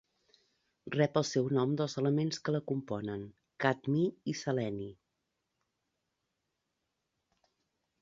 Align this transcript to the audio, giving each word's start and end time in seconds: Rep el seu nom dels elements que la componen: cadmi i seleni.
Rep 0.95 1.19
el 1.21 1.25
seu 1.31 1.49
nom 1.57 1.75
dels 1.81 1.97
elements 2.03 2.41
que 2.47 2.55
la 2.57 2.63
componen: 2.73 3.29
cadmi 3.67 4.09
i 4.33 4.37
seleni. 4.43 4.91